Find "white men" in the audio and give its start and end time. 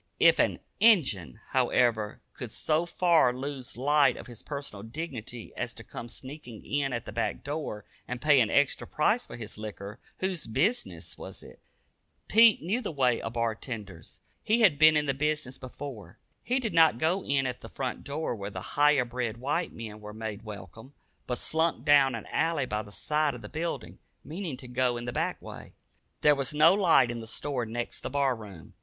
19.37-19.99